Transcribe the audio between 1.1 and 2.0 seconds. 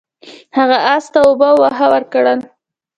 ته اوبه او واښه